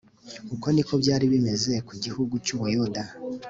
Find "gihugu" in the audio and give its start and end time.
2.03-2.33